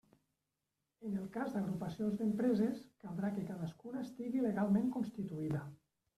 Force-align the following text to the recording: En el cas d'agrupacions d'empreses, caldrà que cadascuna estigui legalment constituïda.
En 1.09 1.19
el 1.23 1.27
cas 1.35 1.53
d'agrupacions 1.55 2.15
d'empreses, 2.21 2.81
caldrà 3.05 3.31
que 3.37 3.45
cadascuna 3.51 4.03
estigui 4.09 4.43
legalment 4.49 4.91
constituïda. 4.99 5.65